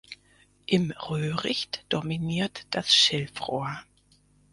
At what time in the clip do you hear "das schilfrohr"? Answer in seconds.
2.71-3.83